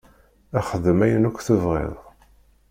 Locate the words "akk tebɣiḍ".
1.29-1.95